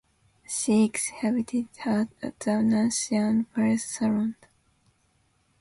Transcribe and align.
She 0.47 0.83
exhibited 0.85 1.67
at 1.85 2.39
the 2.39 2.63
Nancy 2.63 3.15
and 3.17 3.47
Paris 3.53 3.85
Salons. 3.85 4.33